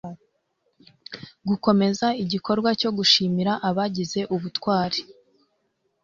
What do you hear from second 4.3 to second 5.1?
ubutwari